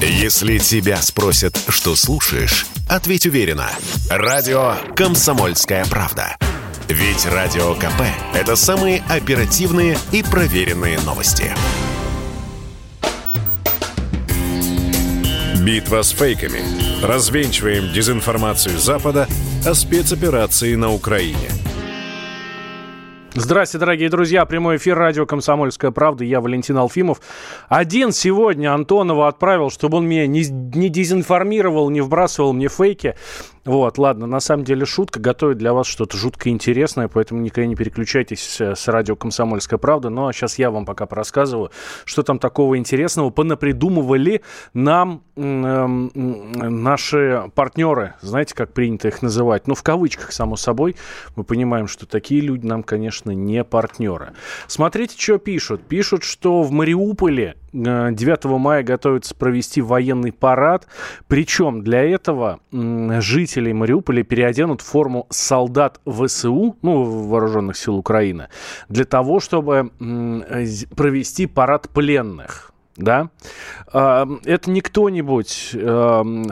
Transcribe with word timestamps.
Если 0.00 0.58
тебя 0.58 1.00
спросят, 1.00 1.58
что 1.68 1.96
слушаешь, 1.96 2.66
ответь 2.86 3.24
уверенно. 3.24 3.70
Радио 4.10 4.74
«Комсомольская 4.94 5.86
правда». 5.86 6.36
Ведь 6.88 7.24
Радио 7.24 7.74
КП– 7.74 8.02
это 8.34 8.56
самые 8.56 9.02
оперативные 9.08 9.98
и 10.12 10.22
проверенные 10.22 11.00
новости. 11.00 11.50
Битва 15.64 16.02
с 16.02 16.10
фейками. 16.10 16.60
Развенчиваем 17.02 17.92
дезинформацию 17.92 18.78
Запада 18.78 19.26
о 19.64 19.74
спецоперации 19.74 20.74
на 20.74 20.92
Украине– 20.92 21.48
Здравствуйте, 23.38 23.80
дорогие 23.80 24.08
друзья. 24.08 24.46
Прямой 24.46 24.78
эфир 24.78 24.96
радио 24.96 25.26
«Комсомольская 25.26 25.90
правда». 25.90 26.24
Я 26.24 26.40
Валентин 26.40 26.78
Алфимов. 26.78 27.20
Один 27.68 28.12
сегодня 28.12 28.72
Антонова 28.72 29.28
отправил, 29.28 29.68
чтобы 29.68 29.98
он 29.98 30.08
меня 30.08 30.26
не, 30.26 30.46
не 30.48 30.88
дезинформировал, 30.88 31.90
не 31.90 32.00
вбрасывал 32.00 32.54
мне 32.54 32.68
фейки. 32.68 33.14
Вот, 33.66 33.98
ладно, 33.98 34.26
на 34.26 34.40
самом 34.40 34.64
деле 34.64 34.86
шутка. 34.86 35.20
Готовит 35.20 35.58
для 35.58 35.74
вас 35.74 35.86
что-то 35.86 36.16
жутко 36.16 36.48
интересное, 36.48 37.08
поэтому 37.08 37.42
никогда 37.42 37.66
не 37.66 37.74
переключайтесь 37.74 38.58
с 38.58 38.88
радио 38.88 39.16
«Комсомольская 39.16 39.78
правда». 39.78 40.08
Ну, 40.08 40.28
а 40.28 40.32
сейчас 40.32 40.58
я 40.58 40.70
вам 40.70 40.86
пока 40.86 41.04
порассказываю, 41.04 41.70
что 42.06 42.22
там 42.22 42.38
такого 42.38 42.78
интересного 42.78 43.28
понапридумывали 43.28 44.42
нам 44.72 45.24
э, 45.34 45.86
наши 45.86 47.50
партнеры. 47.54 48.14
Знаете, 48.22 48.54
как 48.54 48.72
принято 48.72 49.08
их 49.08 49.20
называть? 49.20 49.66
Ну, 49.66 49.74
в 49.74 49.82
кавычках, 49.82 50.32
само 50.32 50.56
собой. 50.56 50.96
Мы 51.34 51.44
понимаем, 51.44 51.86
что 51.86 52.06
такие 52.06 52.40
люди 52.40 52.64
нам, 52.64 52.82
конечно, 52.82 53.25
не 53.32 53.64
партнеры. 53.64 54.32
Смотрите, 54.66 55.16
что 55.18 55.38
пишут. 55.38 55.82
Пишут, 55.82 56.24
что 56.24 56.62
в 56.62 56.70
Мариуполе 56.70 57.56
9 57.72 58.44
мая 58.44 58.82
готовится 58.82 59.34
провести 59.34 59.80
военный 59.80 60.32
парад. 60.32 60.86
Причем 61.28 61.82
для 61.82 62.02
этого 62.02 62.60
жителей 62.70 63.72
Мариуполя 63.72 64.22
переоденут 64.22 64.80
форму 64.80 65.26
солдат 65.30 66.00
ВСУ, 66.06 66.76
ну, 66.82 67.02
Вооруженных 67.02 67.76
сил 67.76 67.96
Украины, 67.96 68.48
для 68.88 69.04
того, 69.04 69.40
чтобы 69.40 69.90
провести 70.96 71.46
парад 71.46 71.88
пленных 71.90 72.72
да, 72.96 73.28
а, 73.92 74.26
это 74.44 74.70
не 74.70 74.80
кто-нибудь 74.80 75.76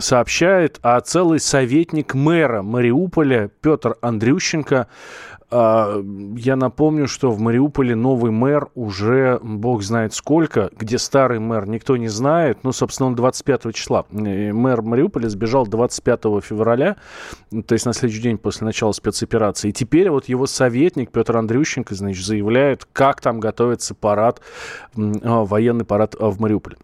сообщает, 0.00 0.78
а 0.82 1.00
целый 1.00 1.40
советник 1.40 2.14
мэра 2.14 2.62
Мариуполя 2.62 3.50
Петр 3.60 3.96
Андрющенко 4.00 4.88
я 5.50 6.56
напомню, 6.56 7.06
что 7.06 7.30
в 7.30 7.38
Мариуполе 7.38 7.94
новый 7.94 8.32
мэр 8.32 8.68
уже 8.74 9.38
бог 9.42 9.82
знает 9.82 10.14
сколько, 10.14 10.70
где 10.76 10.98
старый 10.98 11.38
мэр 11.38 11.68
никто 11.68 11.96
не 11.96 12.08
знает. 12.08 12.58
Ну, 12.62 12.72
собственно, 12.72 13.08
он 13.08 13.14
25 13.14 13.74
числа. 13.74 14.04
Мэр 14.10 14.82
Мариуполя 14.82 15.28
сбежал 15.28 15.66
25 15.66 16.20
февраля, 16.42 16.96
то 17.66 17.72
есть 17.72 17.86
на 17.86 17.92
следующий 17.92 18.22
день 18.22 18.38
после 18.38 18.64
начала 18.64 18.92
спецоперации. 18.92 19.68
И 19.68 19.72
теперь 19.72 20.10
вот 20.10 20.28
его 20.28 20.46
советник 20.46 21.10
Петр 21.10 21.36
Андрющенко, 21.36 21.94
значит, 21.94 22.24
заявляет, 22.24 22.86
как 22.92 23.20
там 23.20 23.40
готовится 23.40 23.94
парад, 23.94 24.40
а, 24.96 25.44
военный 25.44 25.84
парад 25.84 26.16
а, 26.18 26.30
в 26.30 26.40
Мариуполе. 26.40 26.76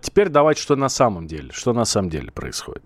Теперь 0.00 0.28
давайте, 0.28 0.62
что 0.62 0.76
на 0.76 0.88
самом 0.88 1.26
деле, 1.26 1.50
что 1.52 1.72
на 1.72 1.84
самом 1.84 2.10
деле 2.10 2.30
происходит. 2.30 2.82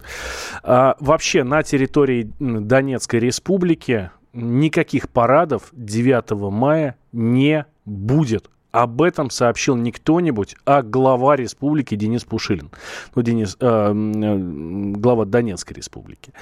А, 0.62 0.97
вообще 0.98 1.45
на 1.45 1.62
территории 1.62 2.33
Донецкой 2.41 3.20
республики 3.20 4.11
никаких 4.33 5.09
парадов 5.09 5.69
9 5.73 6.31
мая 6.51 6.97
не 7.13 7.67
будет. 7.85 8.49
Об 8.71 9.03
этом 9.03 9.29
сообщил 9.29 9.77
не 9.77 9.93
кто-нибудь, 9.93 10.57
а 10.65 10.81
глава 10.81 11.37
республики 11.37 11.95
Денис 11.95 12.25
Пушилин. 12.25 12.71
Ну, 13.15 13.21
Денис, 13.23 13.59
э, 13.61 13.67
э, 13.67 14.37
глава 14.97 15.27
Донецкой 15.27 15.77
республики. 15.77 16.33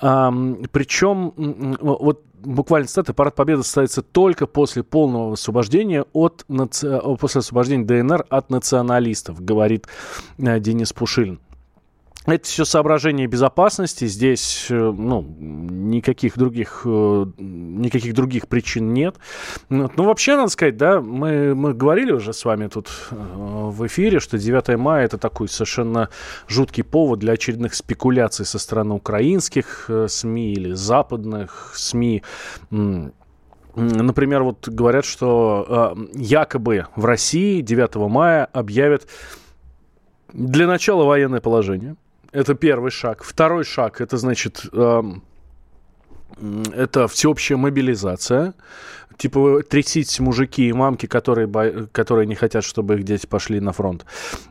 Э, 0.00 0.30
причем, 0.70 1.32
вот 1.80 2.22
буквально 2.44 2.86
цитата, 2.86 3.12
парад 3.12 3.34
победы 3.34 3.64
состоится 3.64 4.02
только 4.02 4.46
после 4.46 4.84
полного 4.84 5.32
освобождения 5.32 6.04
от, 6.12 6.46
после 7.18 7.40
освобождения 7.40 7.84
ДНР 7.84 8.24
от 8.28 8.50
националистов, 8.50 9.44
говорит 9.44 9.88
э, 10.38 10.60
Денис 10.60 10.92
Пушилин. 10.92 11.40
Это 12.30 12.46
все 12.46 12.64
соображение 12.64 13.26
безопасности. 13.26 14.06
Здесь 14.06 14.66
э, 14.70 14.74
ну, 14.74 15.22
никаких, 15.38 16.38
других, 16.38 16.82
э, 16.84 17.26
никаких 17.38 18.14
других 18.14 18.46
причин 18.46 18.92
нет. 18.94 19.16
Ну, 19.68 19.90
вообще, 19.96 20.36
надо 20.36 20.50
сказать, 20.50 20.76
да, 20.76 21.00
мы, 21.00 21.54
мы 21.56 21.74
говорили 21.74 22.12
уже 22.12 22.32
с 22.32 22.44
вами 22.44 22.68
тут 22.68 22.88
э, 23.10 23.14
в 23.16 23.84
эфире, 23.86 24.20
что 24.20 24.38
9 24.38 24.78
мая 24.78 25.06
это 25.06 25.18
такой 25.18 25.48
совершенно 25.48 26.08
жуткий 26.46 26.84
повод 26.84 27.18
для 27.18 27.32
очередных 27.32 27.74
спекуляций 27.74 28.46
со 28.46 28.58
стороны 28.60 28.94
украинских 28.94 29.90
СМИ 30.06 30.52
или 30.52 30.72
западных 30.72 31.72
СМИ. 31.74 32.22
Например, 33.74 34.42
вот 34.42 34.68
говорят, 34.68 35.04
что 35.04 35.96
якобы 36.14 36.86
в 36.94 37.04
России 37.04 37.60
9 37.60 37.96
мая 38.08 38.44
объявят 38.44 39.08
для 40.32 40.68
начала 40.68 41.04
военное 41.04 41.40
положение– 41.40 41.96
это 42.32 42.54
первый 42.54 42.90
шаг. 42.90 43.22
Второй 43.22 43.64
шаг, 43.64 44.00
это 44.00 44.16
значит, 44.16 44.66
э, 44.72 45.02
это 46.74 47.08
всеобщая 47.08 47.56
мобилизация 47.56 48.54
типа 49.20 49.62
тряситесь 49.68 50.18
мужики 50.18 50.68
и 50.68 50.72
мамки, 50.72 51.04
которые, 51.06 51.46
которые 51.92 52.26
не 52.26 52.34
хотят, 52.34 52.64
чтобы 52.64 52.94
их 52.94 53.02
дети 53.04 53.26
пошли 53.26 53.60
на 53.60 53.72
фронт. 53.72 54.06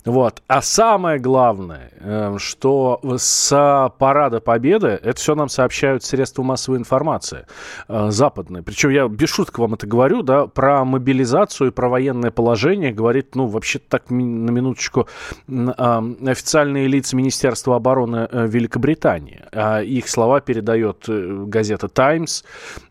Вот. 0.05 0.43
А 0.47 0.61
самое 0.61 1.19
главное, 1.19 1.91
эм, 1.99 2.37
что 2.37 3.01
с 3.17 3.91
парада 3.97 4.39
Победы, 4.39 4.87
это 4.87 5.15
все 5.15 5.33
нам 5.33 5.49
сообщают 5.49 6.03
средства 6.03 6.43
массовой 6.43 6.77
информации 6.77 7.47
э, 7.87 8.11
западные. 8.11 8.61
Причем 8.61 8.91
я 8.91 9.07
без 9.07 9.29
шуток 9.29 9.57
вам 9.57 9.73
это 9.73 9.87
говорю, 9.87 10.21
да, 10.21 10.45
про 10.45 10.85
мобилизацию 10.85 11.69
и 11.69 11.71
про 11.71 11.89
военное 11.89 12.29
положение 12.29 12.91
говорит, 12.91 13.35
ну, 13.35 13.47
вообще 13.47 13.79
так 13.79 14.11
на 14.11 14.51
минуточку 14.51 15.07
официальные 15.47 16.87
лица 16.87 17.15
Министерства 17.15 17.75
обороны 17.75 18.27
э, 18.31 18.47
Великобритании. 18.47 19.41
А 19.51 19.81
их 19.81 20.07
слова 20.07 20.41
передает 20.41 21.05
э, 21.07 21.45
газета 21.47 21.87
«Таймс» 21.87 22.43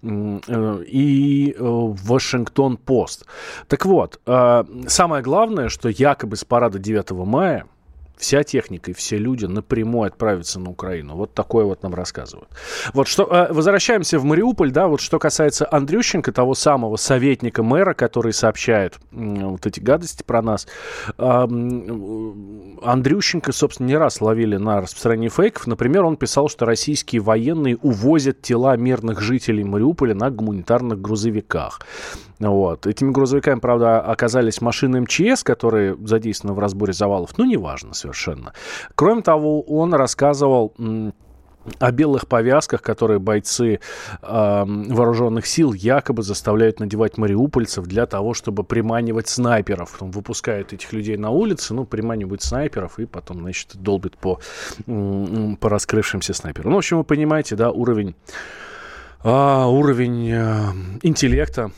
и 0.03 1.55
Вашингтон-Пост. 1.69 3.27
Так 3.69 3.87
вот, 3.87 4.21
э, 4.27 4.65
самое 4.87 5.23
главное, 5.23 5.69
что 5.69 5.89
якобы 5.89 6.37
с 6.37 6.45
парада 6.45 6.79
9 6.79 7.25
мая 7.25 7.67
вся 8.19 8.43
техника 8.43 8.91
и 8.91 8.95
все 8.95 9.17
люди 9.17 9.47
напрямую 9.47 10.09
отправятся 10.09 10.61
на 10.61 10.71
Украину. 10.71 11.17
Вот 11.17 11.34
такое 11.34 11.65
вот 11.65 11.83
нам 11.83 11.95
рассказывают. 11.95 12.49
Вот 12.93 13.09
что, 13.09 13.25
э, 13.25 13.53
возвращаемся 13.53 14.19
в 14.19 14.25
Мариуполь, 14.25 14.71
да, 14.71 14.89
вот 14.89 15.01
что 15.01 15.19
касается 15.19 15.67
Андрющенко, 15.71 16.33
того 16.33 16.55
самого 16.55 16.97
советника 16.97 17.62
мэра, 17.62 17.95
который 17.95 18.33
сообщает 18.33 18.99
вот 19.11 19.67
эти 19.67 19.81
гадости 19.81 20.23
про 20.23 20.43
нас. 20.43 20.67
Андрющенко, 22.83 23.53
собственно, 23.53 23.87
не 23.89 23.97
раз 23.97 24.21
ловили 24.21 24.56
на 24.56 24.81
распространении 24.81 25.29
фейков. 25.29 25.67
Например, 25.67 26.05
он 26.05 26.17
писал, 26.17 26.49
что 26.49 26.67
российские 26.67 27.23
военные 27.23 27.77
увозят 27.77 28.43
тела 28.43 28.77
мирных 28.77 29.21
жителей 29.21 29.65
Мариуполя 29.65 30.15
на 30.15 30.31
гуманитарных 30.31 31.00
грузовиках. 31.00 31.81
Вот. 32.39 32.87
Этими 32.87 33.11
грузовиками, 33.11 33.59
правда, 33.59 34.00
оказались 34.00 34.61
машины 34.61 35.00
МЧС, 35.00 35.43
которые 35.43 35.97
задействованы 36.05 36.55
в 36.56 36.61
разборе 36.61 36.93
завалов. 36.93 37.37
Ну, 37.37 37.45
неважно. 37.45 37.95
Кроме 38.95 39.23
того, 39.23 39.63
он 39.63 39.95
рассказывал 39.95 40.75
о 41.79 41.93
белых 41.93 42.27
повязках, 42.27 42.83
которые 42.83 43.19
бойцы 43.19 43.75
э, 43.75 43.79
вооруженных 44.23 45.47
сил 45.47 45.73
якобы 45.73 46.23
заставляют 46.23 46.81
надевать 46.81 47.19
мариупольцев 47.19 47.87
для 47.87 48.07
того, 48.07 48.35
чтобы 48.35 48.65
приманивать 48.65 49.29
снайперов. 49.29 49.93
Потом 49.93 50.11
выпускают 50.11 50.73
этих 50.73 50.93
людей 50.93 51.17
на 51.17 51.31
улицы, 51.31 51.75
ну, 51.75 51.85
приманивают 51.85 52.43
снайперов 52.43 52.99
и 52.99 53.07
потом, 53.07 53.41
значит, 53.41 53.77
долбят 53.77 54.17
по, 54.17 54.41
по 54.87 55.69
раскрывшимся 55.69 56.35
снайперам. 56.35 56.71
Ну, 56.71 56.77
в 56.77 56.79
общем, 56.79 56.99
вы 56.99 57.05
понимаете, 57.05 57.56
да, 57.56 57.71
уровень, 57.71 58.15
э, 59.25 59.65
уровень 59.65 60.31
э, 60.31 60.56
интеллекта 61.03 61.71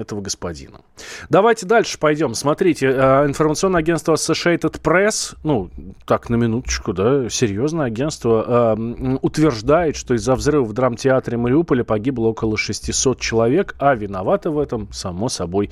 этого 0.00 0.20
господина. 0.20 0.80
Давайте 1.28 1.66
дальше 1.66 1.98
пойдем. 1.98 2.34
Смотрите, 2.34 2.86
э, 2.86 3.26
информационное 3.26 3.80
агентство 3.80 4.14
Associated 4.14 4.80
Press, 4.80 5.36
ну, 5.44 5.70
так, 6.06 6.30
на 6.30 6.36
минуточку, 6.36 6.92
да, 6.92 7.28
серьезное 7.28 7.86
агентство, 7.86 8.74
э, 8.76 9.18
утверждает, 9.22 9.96
что 9.96 10.14
из-за 10.14 10.34
взрыва 10.34 10.64
в 10.64 10.72
драмтеатре 10.72 11.36
Мариуполя 11.36 11.84
погибло 11.84 12.28
около 12.28 12.56
600 12.56 13.20
человек, 13.20 13.74
а 13.78 13.94
виновата 13.94 14.50
в 14.50 14.58
этом, 14.58 14.92
само 14.92 15.28
собой, 15.28 15.70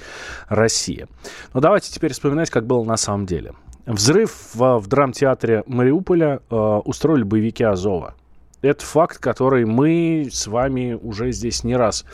Россия. 0.48 1.08
Но 1.54 1.60
давайте 1.60 1.90
теперь 1.90 2.12
вспоминать, 2.12 2.50
как 2.50 2.66
было 2.66 2.84
на 2.84 2.96
самом 2.96 3.26
деле. 3.26 3.52
Взрыв 3.86 4.54
в, 4.54 4.78
в 4.78 4.86
драмтеатре 4.86 5.64
Мариуполя 5.66 6.40
э, 6.50 6.54
устроили 6.56 7.22
боевики 7.22 7.64
Азова. 7.64 8.14
Это 8.62 8.84
факт, 8.84 9.18
который 9.18 9.64
мы 9.64 10.28
с 10.30 10.46
вами 10.46 10.98
уже 11.00 11.32
здесь 11.32 11.64
не 11.64 11.76
раз 11.76 12.04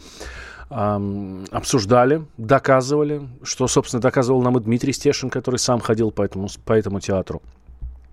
обсуждали, 0.69 2.27
доказывали, 2.37 3.29
что, 3.43 3.69
собственно, 3.69 4.01
доказывал 4.01 4.43
нам 4.43 4.59
и 4.59 4.61
Дмитрий 4.61 4.93
Стешин, 4.93 5.31
который 5.31 5.59
сам 5.59 5.81
ходил 5.81 6.11
по 6.11 6.23
этому, 6.23 6.49
по 6.65 6.73
этому 6.73 7.01
театру. 7.01 7.43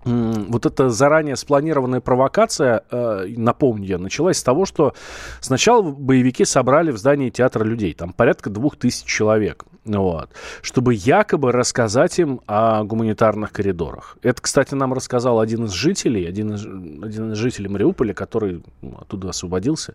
Вот 0.04 0.66
эта 0.66 0.90
заранее 0.90 1.36
спланированная 1.36 2.00
провокация, 2.00 2.84
э, 2.90 3.26
напомню 3.36 3.86
я, 3.86 3.98
началась 3.98 4.38
с 4.38 4.42
того, 4.42 4.66
что 4.66 4.94
сначала 5.40 5.82
боевики 5.82 6.44
собрали 6.44 6.90
в 6.90 6.98
здании 6.98 7.30
театра 7.30 7.64
людей, 7.64 7.94
там 7.94 8.12
порядка 8.12 8.50
двух 8.50 8.76
тысяч 8.76 9.04
человек, 9.04 9.64
вот, 9.84 10.30
чтобы 10.62 10.94
якобы 10.94 11.52
рассказать 11.52 12.18
им 12.18 12.40
о 12.46 12.84
гуманитарных 12.84 13.52
коридорах. 13.52 14.16
Это, 14.22 14.40
кстати, 14.40 14.74
нам 14.74 14.94
рассказал 14.94 15.40
один 15.40 15.64
из 15.64 15.72
жителей, 15.72 16.26
один 16.26 16.54
из, 16.54 16.64
один 16.64 17.32
из 17.32 17.36
жителей 17.36 17.68
Мариуполя, 17.68 18.14
который 18.14 18.62
ну, 18.80 18.96
оттуда 19.00 19.30
освободился, 19.30 19.94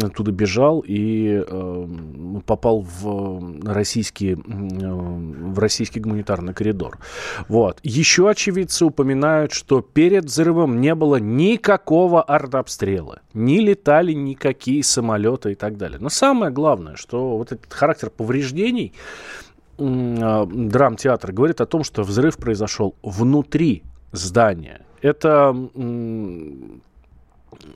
оттуда 0.00 0.30
бежал 0.30 0.84
и 0.86 1.42
э, 1.46 1.86
попал 2.46 2.80
в 2.80 3.64
российский, 3.64 4.32
э, 4.32 4.36
в 4.36 5.58
российский 5.58 6.00
гуманитарный 6.00 6.54
коридор. 6.54 6.98
Вот. 7.48 7.80
Еще 7.82 8.28
очевидцы 8.28 8.84
упоминают 8.84 9.43
утверждают, 9.44 9.52
что 9.52 9.80
перед 9.80 10.24
взрывом 10.24 10.80
не 10.80 10.94
было 10.94 11.16
никакого 11.16 12.22
артобстрела. 12.22 13.20
Не 13.34 13.60
летали 13.60 14.12
никакие 14.12 14.82
самолеты 14.82 15.52
и 15.52 15.54
так 15.54 15.76
далее. 15.76 15.98
Но 16.00 16.08
самое 16.08 16.50
главное, 16.52 16.96
что 16.96 17.38
вот 17.38 17.52
этот 17.52 17.72
характер 17.72 18.10
повреждений 18.10 18.92
а, 19.78 20.46
драмтеатра 20.46 21.32
говорит 21.32 21.60
о 21.60 21.66
том, 21.66 21.84
что 21.84 22.02
взрыв 22.02 22.36
произошел 22.36 22.94
внутри 23.02 23.82
здания. 24.12 24.80
Это 25.02 25.54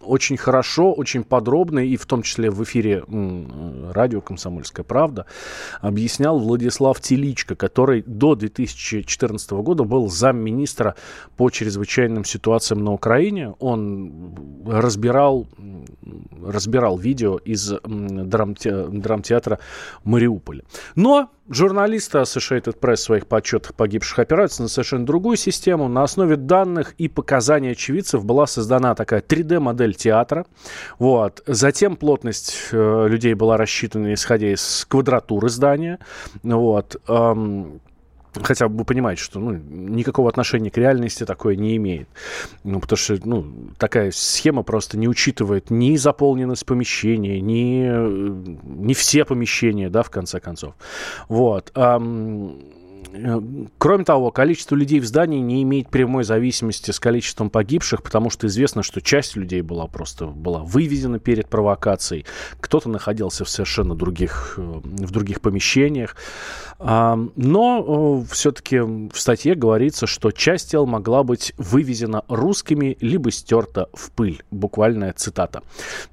очень 0.01 0.37
хорошо, 0.37 0.93
очень 0.93 1.25
подробно, 1.25 1.81
и 1.81 1.97
в 1.97 2.07
том 2.07 2.23
числе 2.23 2.51
в 2.51 2.63
эфире 2.65 3.05
радио 3.93 4.21
«Комсомольская 4.21 4.85
правда» 4.85 5.27
объяснял 5.81 6.39
Владислав 6.39 7.01
Теличко, 7.01 7.55
который 7.55 8.03
до 8.07 8.35
2014 8.35 9.51
года 9.53 9.85
был 9.85 10.09
замминистра 10.09 10.95
по 11.37 11.51
чрезвычайным 11.51 12.25
ситуациям 12.25 12.85
на 12.85 12.93
Украине. 12.93 13.55
Он 13.59 14.35
разбирал, 14.67 15.47
разбирал 16.45 16.99
видео 16.99 17.39
из 17.39 17.73
драмтеатра 17.85 19.59
Мариуполя. 20.05 20.63
Но 20.95 21.31
Журналисты 21.51 22.19
Associated 22.19 22.79
Press 22.79 22.97
в 22.97 23.01
своих 23.01 23.27
подсчетах 23.27 23.75
погибших 23.75 24.19
опираются 24.19 24.63
на 24.63 24.69
совершенно 24.69 25.07
другую 25.07 25.37
систему. 25.37 25.89
На 25.89 26.03
основе 26.03 26.37
данных 26.37 26.95
и 26.99 27.09
показаний 27.09 27.73
очевидцев 27.73 28.25
была 28.25 28.47
создана 28.47 28.95
такая 28.95 29.23
3D-модель 29.23 29.95
театра. 29.95 30.45
Вот. 30.99 31.43
Затем 31.47 31.97
плотность 31.97 32.69
э, 32.73 33.07
людей 33.09 33.33
была 33.33 33.57
рассчитана, 33.57 34.13
исходя 34.13 34.53
из 34.53 34.87
квадратуры 34.91 35.49
здания. 35.49 35.99
Вот. 36.43 37.01
Эм, 37.09 37.81
Хотя 38.43 38.69
вы 38.69 38.85
понимаете, 38.85 39.23
что 39.23 39.41
ну, 39.41 39.53
никакого 39.53 40.29
отношения 40.29 40.71
к 40.71 40.77
реальности 40.77 41.25
такое 41.25 41.57
не 41.57 41.77
имеет. 41.77 42.09
Ну, 42.65 42.81
потому 42.81 42.97
что 42.97 43.19
ну, 43.25 43.47
такая 43.79 44.11
схема 44.11 44.63
просто 44.63 44.99
не 44.99 45.09
учитывает 45.09 45.71
ни 45.71 45.97
заполненность 45.97 46.67
помещения, 46.67 47.41
ни, 47.41 47.89
ни 48.89 48.95
все 48.95 49.25
помещения, 49.25 49.89
да, 49.91 50.03
в 50.03 50.11
конце 50.11 50.41
концов. 50.41 50.75
Вот. 51.29 51.71
Э, 51.75 51.99
кроме 53.79 54.05
того, 54.05 54.31
количество 54.31 54.75
людей 54.75 55.01
в 55.01 55.07
здании 55.07 55.41
не 55.41 55.63
имеет 55.63 55.89
прямой 55.89 56.25
зависимости 56.25 56.91
с 56.91 57.01
количеством 57.01 57.51
погибших, 57.51 58.03
потому 58.03 58.31
что 58.31 58.47
известно, 58.47 58.83
что 58.83 59.01
часть 59.01 59.37
людей 59.37 59.63
была 59.63 59.87
просто 59.87 60.27
была 60.27 60.61
выведена 60.61 61.19
перед 61.19 61.49
провокацией, 61.49 62.27
кто-то 62.61 62.89
находился 62.89 63.45
в 63.45 63.49
совершенно 63.49 63.95
других, 63.95 64.55
э, 64.57 64.63
в 64.63 65.11
других 65.11 65.41
помещениях. 65.41 66.17
Но 66.81 68.25
все-таки 68.31 68.79
в 68.79 69.19
статье 69.19 69.55
говорится, 69.57 70.07
что 70.07 70.31
часть 70.31 70.71
тел 70.71 70.87
могла 70.87 71.25
быть 71.25 71.53
вывезена 71.57 72.23
русскими, 72.29 72.97
либо 73.01 73.33
стерта 73.33 73.89
в 73.93 74.13
пыль. 74.13 74.43
Буквальная 74.53 75.13
цитата. 75.13 75.63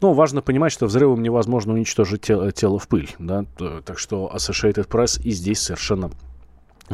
Но 0.01 0.13
важно 0.13 0.41
понимать, 0.41 0.71
что 0.71 0.88
взрывом 0.88 1.21
невозможно 1.21 1.74
уничтожить 1.74 2.21
тело, 2.21 2.51
тело 2.51 2.80
в 2.80 2.88
пыль. 2.88 3.09
Да? 3.19 3.45
Так 3.86 4.00
что 4.00 4.31
Associated 4.33 4.88
Press 4.88 5.21
и 5.21 5.31
здесь 5.31 5.59
совершенно 5.59 6.09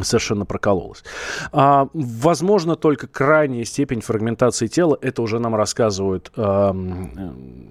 совершенно 0.01 0.45
прокололась. 0.45 1.03
А, 1.51 1.87
возможно, 1.93 2.75
только 2.75 3.07
крайняя 3.07 3.65
степень 3.65 4.01
фрагментации 4.01 4.67
тела, 4.67 4.97
это 5.01 5.21
уже 5.21 5.39
нам 5.39 5.55
рассказывают 5.55 6.31
э, 6.35 6.41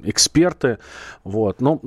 эксперты. 0.04 0.78
Вот. 1.24 1.60
Но 1.60 1.80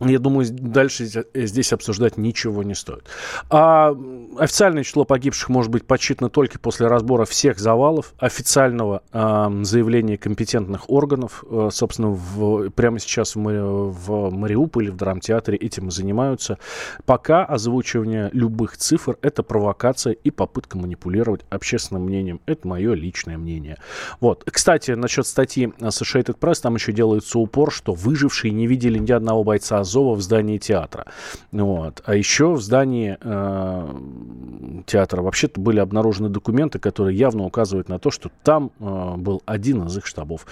я 0.00 0.18
думаю, 0.18 0.46
дальше 0.50 1.06
здесь 1.34 1.72
обсуждать 1.72 2.18
ничего 2.18 2.62
не 2.62 2.74
стоит. 2.74 3.04
А 3.48 3.96
официальное 4.38 4.82
число 4.82 5.04
погибших 5.04 5.48
может 5.48 5.70
быть 5.70 5.86
подсчитано 5.86 6.28
только 6.28 6.58
после 6.58 6.86
разбора 6.86 7.24
всех 7.24 7.58
завалов, 7.58 8.12
официального 8.18 9.02
э, 9.12 9.62
заявления 9.62 10.18
компетентных 10.18 10.90
органов. 10.90 11.44
Э, 11.48 11.70
собственно, 11.72 12.10
в, 12.10 12.68
прямо 12.70 12.98
сейчас 12.98 13.36
в, 13.36 13.40
в 13.40 14.30
Мариуполе, 14.34 14.90
в 14.90 14.96
драмтеатре 14.96 15.56
этим 15.56 15.88
и 15.88 15.90
занимаются. 15.90 16.58
Пока 17.06 17.44
озвучивание 17.44 18.28
любых 18.32 18.76
цифр– 18.76 19.16
это 19.22 19.42
провокация 19.42 20.12
и 20.12 20.30
попытка 20.30 20.76
манипулировать 20.76 21.40
общественным 21.48 22.04
мнением. 22.04 22.40
Это 22.44 22.68
мое 22.68 22.92
личное 22.92 23.38
мнение. 23.38 23.78
Вот. 24.20 24.44
Кстати, 24.44 24.90
насчет 24.90 25.26
статьи 25.26 25.72
Associated 25.78 26.38
Press, 26.38 26.60
там 26.60 26.74
еще 26.74 26.92
делается 26.92 27.38
упор, 27.38 27.72
что 27.72 27.94
выжившие 27.94 28.52
не 28.52 28.66
видели 28.66 28.98
ни 28.98 29.12
одного 29.12 29.42
бойца 29.42 29.85
Азова 29.86 30.14
в 30.16 30.20
здании 30.20 30.58
театра. 30.58 31.06
Вот. 31.52 32.02
А 32.04 32.14
еще 32.14 32.52
в 32.52 32.60
здании 32.60 33.16
э, 33.20 34.82
театра 34.86 35.22
вообще-то 35.22 35.60
были 35.60 35.78
обнаружены 35.78 36.28
документы, 36.28 36.78
которые 36.78 37.16
явно 37.16 37.44
указывают 37.44 37.88
на 37.88 37.98
то, 37.98 38.10
что 38.10 38.30
там 38.42 38.72
э, 38.80 39.14
был 39.16 39.42
один 39.46 39.86
из 39.86 39.96
их 39.96 40.06
штабов. 40.06 40.46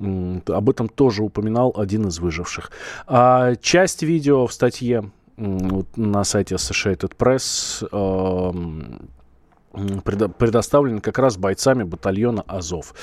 Об 0.00 0.70
этом 0.70 0.88
тоже 0.88 1.22
упоминал 1.22 1.74
один 1.76 2.08
из 2.08 2.18
выживших. 2.18 2.72
А 3.06 3.54
часть 3.56 4.02
видео 4.02 4.46
в 4.46 4.52
статье 4.52 5.10
вот 5.36 5.96
на 5.96 6.24
сайте 6.24 6.56
Associated 6.56 7.12
Press 7.16 7.86
э, 7.92 8.52
предоставлен 10.38 11.00
как 11.00 11.18
раз 11.18 11.36
бойцами 11.36 11.84
батальона 11.84 12.42
Азов. 12.46 12.94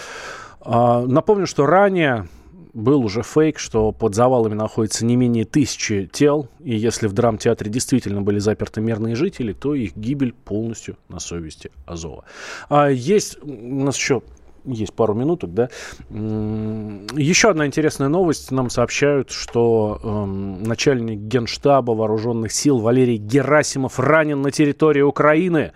А, 0.62 1.06
напомню, 1.06 1.46
что 1.46 1.66
ранее 1.66 2.28
был 2.76 3.04
уже 3.04 3.24
фейк, 3.24 3.58
что 3.58 3.92
под 3.92 4.14
завалами 4.14 4.54
находится 4.54 5.06
не 5.06 5.16
менее 5.16 5.46
тысячи 5.46 6.10
тел, 6.12 6.50
и 6.60 6.76
если 6.76 7.08
в 7.08 7.14
драмтеатре 7.14 7.72
действительно 7.72 8.22
были 8.22 8.38
заперты 8.38 8.82
мирные 8.82 9.16
жители, 9.16 9.54
то 9.54 9.74
их 9.74 9.96
гибель 9.96 10.34
полностью 10.34 10.98
на 11.08 11.20
совести 11.20 11.72
Азова. 11.86 12.26
А 12.70 12.90
есть 12.90 13.42
у 13.42 13.84
нас 13.84 13.96
еще 13.98 14.22
есть 14.66 14.94
пару 14.94 15.14
минуток, 15.14 15.54
да. 15.54 15.70
Еще 16.10 17.50
одна 17.50 17.66
интересная 17.66 18.10
новость. 18.10 18.52
Нам 18.52 18.70
сообщают, 18.70 19.30
что 19.30 20.00
э, 20.04 20.26
начальник 20.26 21.20
генштаба 21.20 21.92
вооруженных 21.92 22.52
сил 22.52 22.80
Валерий 22.80 23.18
Герасимов 23.18 24.00
ранен 24.00 24.42
на 24.42 24.52
территории 24.52 25.02
Украины. 25.02 25.72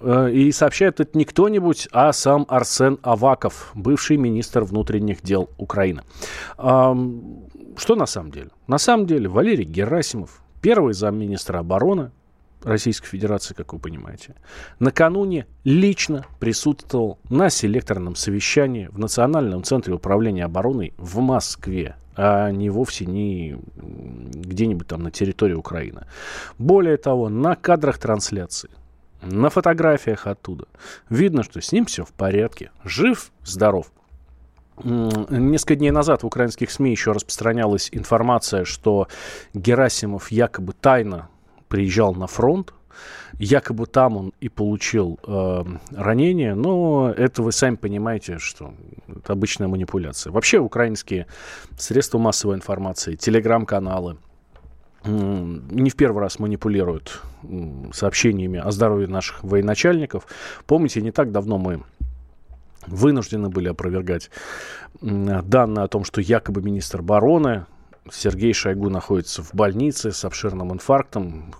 Э, 0.00 0.30
и 0.30 0.52
сообщает 0.52 1.00
это 1.00 1.16
не 1.16 1.24
кто-нибудь, 1.24 1.88
а 1.92 2.12
сам 2.12 2.46
Арсен 2.48 2.98
Аваков, 3.02 3.72
бывший 3.74 4.16
министр 4.16 4.62
внутренних 4.62 5.22
дел 5.22 5.50
Украины. 5.58 6.02
Что 6.56 7.94
на 7.94 8.06
самом 8.06 8.32
деле? 8.32 8.50
На 8.66 8.78
самом 8.78 9.06
деле 9.06 9.28
Валерий 9.28 9.64
Герасимов, 9.64 10.42
первый 10.60 10.94
замминистра 10.94 11.60
обороны 11.60 12.10
Российской 12.64 13.06
Федерации, 13.06 13.54
как 13.54 13.72
вы 13.72 13.78
понимаете, 13.78 14.34
накануне 14.80 15.46
лично 15.62 16.26
присутствовал 16.40 17.18
на 17.30 17.50
селекторном 17.50 18.16
совещании 18.16 18.88
в 18.90 18.98
Национальном 18.98 19.62
центре 19.62 19.94
управления 19.94 20.44
обороной 20.44 20.92
в 20.98 21.20
Москве 21.20 21.94
а 22.20 22.50
не 22.50 22.68
вовсе 22.68 23.06
не 23.06 23.56
где-нибудь 23.76 24.88
там 24.88 25.04
на 25.04 25.12
территории 25.12 25.54
Украины. 25.54 26.06
Более 26.58 26.96
того, 26.96 27.28
на 27.28 27.54
кадрах 27.54 27.98
трансляции 27.98 28.70
на 29.22 29.50
фотографиях 29.50 30.26
оттуда. 30.26 30.66
Видно, 31.10 31.42
что 31.42 31.60
с 31.60 31.72
ним 31.72 31.86
все 31.86 32.04
в 32.04 32.12
порядке. 32.12 32.70
Жив, 32.84 33.30
здоров. 33.44 33.90
Несколько 34.84 35.74
дней 35.74 35.90
назад 35.90 36.22
в 36.22 36.26
украинских 36.26 36.70
СМИ 36.70 36.90
еще 36.92 37.12
распространялась 37.12 37.88
информация, 37.92 38.64
что 38.64 39.08
Герасимов 39.52 40.30
якобы 40.30 40.72
тайно 40.72 41.28
приезжал 41.68 42.14
на 42.14 42.28
фронт, 42.28 42.72
якобы 43.34 43.86
там 43.86 44.16
он 44.16 44.32
и 44.40 44.48
получил 44.48 45.18
э, 45.26 45.64
ранение, 45.96 46.54
но 46.54 47.12
это 47.16 47.42
вы 47.42 47.52
сами 47.52 47.76
понимаете, 47.76 48.38
что 48.38 48.72
это 49.08 49.32
обычная 49.32 49.68
манипуляция. 49.68 50.32
Вообще 50.32 50.58
украинские 50.58 51.26
средства 51.76 52.18
массовой 52.18 52.54
информации, 52.54 53.16
телеграм-каналы, 53.16 54.16
не 55.04 55.90
в 55.90 55.96
первый 55.96 56.20
раз 56.20 56.38
манипулируют 56.38 57.22
сообщениями 57.92 58.58
о 58.58 58.70
здоровье 58.70 59.08
наших 59.08 59.42
военачальников. 59.42 60.26
Помните, 60.66 61.00
не 61.00 61.10
так 61.10 61.32
давно 61.32 61.58
мы 61.58 61.82
вынуждены 62.86 63.48
были 63.48 63.68
опровергать 63.68 64.30
данные 65.00 65.84
о 65.84 65.88
том, 65.88 66.04
что 66.04 66.20
якобы 66.20 66.62
министр 66.62 67.00
обороны 67.00 67.66
Сергей 68.12 68.52
Шойгу 68.52 68.88
находится 68.90 69.42
в 69.42 69.54
больнице 69.54 70.12
с 70.12 70.24
обширным 70.24 70.72
инфарктом. 70.72 71.54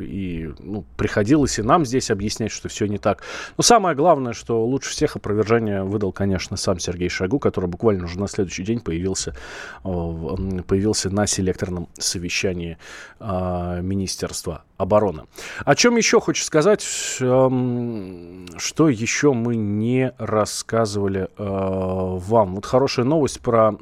И 0.00 0.50
ну, 0.58 0.84
приходилось 0.96 1.58
и 1.58 1.62
нам 1.62 1.84
здесь 1.84 2.10
объяснять, 2.10 2.50
что 2.50 2.68
все 2.68 2.86
не 2.86 2.98
так. 2.98 3.22
Но 3.56 3.62
самое 3.62 3.94
главное, 3.94 4.32
что 4.32 4.64
лучше 4.64 4.90
всех 4.90 5.16
опровержение 5.16 5.82
выдал, 5.84 6.12
конечно, 6.12 6.56
сам 6.56 6.78
Сергей 6.78 7.08
Шойгу, 7.08 7.38
который 7.38 7.66
буквально 7.66 8.04
уже 8.04 8.18
на 8.18 8.28
следующий 8.28 8.64
день 8.64 8.80
появился, 8.80 9.34
появился 9.82 11.10
на 11.10 11.26
селекторном 11.26 11.88
совещании 11.98 12.78
а, 13.20 13.80
Министерства 13.80 14.64
обороны. 14.82 15.24
О 15.64 15.74
чем 15.74 15.96
еще 15.96 16.20
хочу 16.20 16.44
сказать, 16.44 16.84
эм, 17.20 18.46
что 18.58 18.88
еще 18.88 19.32
мы 19.32 19.56
не 19.56 20.12
рассказывали 20.18 21.28
э, 21.36 21.44
вам. 21.44 22.54
Вот 22.56 22.66
хорошая 22.66 23.06
новость 23.06 23.40
про, 23.40 23.72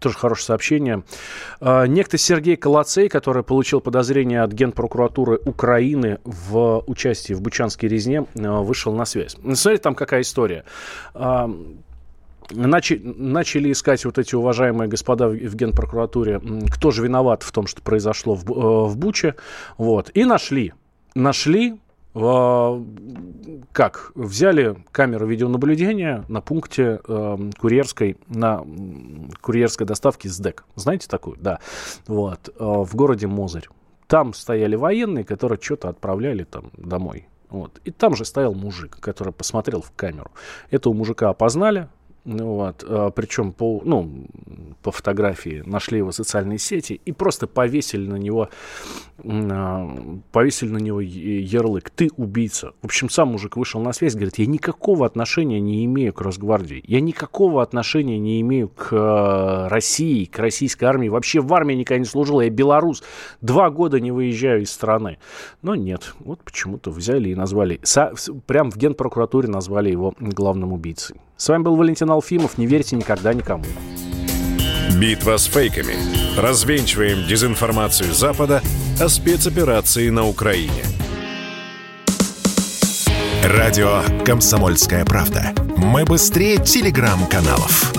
тоже 0.00 0.16
хорошее 0.16 0.46
сообщение. 0.46 1.02
Э, 1.60 1.86
некто 1.86 2.18
Сергей 2.18 2.56
Колоцей, 2.56 3.08
который 3.08 3.42
получил 3.42 3.80
подозрение 3.80 4.42
от 4.42 4.52
Генпрокуратуры 4.52 5.40
Украины 5.44 6.18
в 6.24 6.82
участии 6.86 7.34
в 7.34 7.40
Бучанской 7.40 7.88
резне, 7.88 8.26
э, 8.34 8.48
вышел 8.48 8.92
на 8.92 9.04
связь. 9.04 9.36
Смотрите, 9.54 9.82
там 9.82 9.94
какая 9.94 10.22
история 10.22 10.64
начали, 12.50 13.00
начали 13.04 13.72
искать 13.72 14.04
вот 14.04 14.18
эти 14.18 14.34
уважаемые 14.34 14.88
господа 14.88 15.28
в, 15.28 15.54
Генпрокуратуре, 15.54 16.40
кто 16.70 16.90
же 16.90 17.02
виноват 17.02 17.42
в 17.42 17.52
том, 17.52 17.66
что 17.66 17.82
произошло 17.82 18.34
в, 18.34 18.50
э, 18.50 18.86
в 18.88 18.96
Буче, 18.96 19.36
вот, 19.78 20.10
и 20.14 20.24
нашли, 20.24 20.72
нашли, 21.14 21.80
э, 22.14 22.84
как, 23.72 24.12
взяли 24.14 24.76
камеру 24.92 25.26
видеонаблюдения 25.26 26.24
на 26.28 26.40
пункте 26.40 27.00
э, 27.06 27.50
курьерской, 27.58 28.16
на 28.28 28.64
курьерской 29.40 29.86
доставке 29.86 30.28
СДЭК, 30.28 30.64
знаете 30.74 31.08
такую, 31.08 31.36
да, 31.38 31.60
вот, 32.06 32.48
э, 32.48 32.52
в 32.58 32.94
городе 32.94 33.26
Мозырь. 33.26 33.68
Там 34.06 34.34
стояли 34.34 34.76
военные, 34.76 35.24
которые 35.24 35.58
что-то 35.60 35.88
отправляли 35.88 36.44
там 36.44 36.70
домой. 36.76 37.28
Вот. 37.48 37.80
И 37.84 37.90
там 37.90 38.16
же 38.16 38.24
стоял 38.24 38.54
мужик, 38.54 38.98
который 39.00 39.32
посмотрел 39.32 39.80
в 39.80 39.92
камеру. 39.92 40.30
Этого 40.70 40.92
мужика 40.92 41.28
опознали, 41.28 41.88
вот, 42.26 42.84
а, 42.86 43.10
причем 43.10 43.52
по, 43.52 43.80
ну, 43.84 44.26
по 44.82 44.90
фотографии 44.90 45.62
нашли 45.64 45.98
его 45.98 46.10
в 46.10 46.14
социальные 46.14 46.58
сети 46.58 47.00
и 47.04 47.12
просто 47.12 47.46
повесили 47.46 48.06
на 48.08 48.16
него, 48.16 48.48
а, 49.24 50.20
повесили 50.32 50.70
на 50.70 50.78
него 50.78 51.00
ярлык 51.00 51.90
«ты 51.90 52.10
убийца». 52.16 52.72
В 52.82 52.86
общем, 52.86 53.10
сам 53.10 53.28
мужик 53.28 53.56
вышел 53.56 53.80
на 53.80 53.92
связь, 53.92 54.14
говорит, 54.14 54.38
я 54.38 54.46
никакого 54.46 55.06
отношения 55.06 55.60
не 55.60 55.84
имею 55.84 56.12
к 56.12 56.20
Росгвардии, 56.20 56.82
я 56.88 57.00
никакого 57.00 57.62
отношения 57.62 58.18
не 58.18 58.40
имею 58.40 58.68
к 58.70 58.88
а, 58.90 59.68
России, 59.68 60.24
к 60.24 60.36
российской 60.40 60.86
армии, 60.86 61.08
вообще 61.08 61.40
в 61.40 61.54
армии 61.54 61.74
никогда 61.74 62.00
не 62.00 62.06
служил, 62.06 62.40
я 62.40 62.50
белорус, 62.50 63.04
два 63.40 63.70
года 63.70 64.00
не 64.00 64.10
выезжаю 64.10 64.62
из 64.62 64.72
страны. 64.72 65.18
Но 65.62 65.76
нет, 65.76 66.14
вот 66.18 66.40
почему-то 66.40 66.90
взяли 66.90 67.28
и 67.28 67.34
назвали, 67.36 67.80
прям 68.46 68.72
в 68.72 68.76
генпрокуратуре 68.76 69.48
назвали 69.48 69.90
его 69.90 70.12
главным 70.18 70.72
убийцей. 70.72 71.20
С 71.36 71.48
вами 71.50 71.64
был 71.64 71.76
Валентин 71.76 72.10
Алфимов. 72.16 72.58
Не 72.58 72.66
верьте 72.66 72.96
никогда 72.96 73.32
никому. 73.32 73.64
Битва 74.98 75.36
с 75.36 75.44
фейками. 75.44 75.94
Развенчиваем 76.38 77.26
дезинформацию 77.26 78.12
Запада 78.12 78.62
о 79.00 79.08
спецоперации 79.08 80.08
на 80.08 80.26
Украине. 80.26 80.82
Радио 83.44 84.02
«Комсомольская 84.24 85.04
правда». 85.04 85.52
Мы 85.76 86.04
быстрее 86.04 86.56
телеграм-каналов. 86.56 87.92